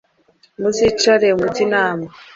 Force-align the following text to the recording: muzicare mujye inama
muzicare 0.61 1.27
mujye 1.39 1.61
inama 1.67 2.07